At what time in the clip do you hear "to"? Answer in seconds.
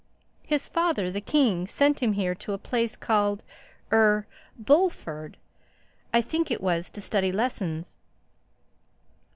2.33-2.53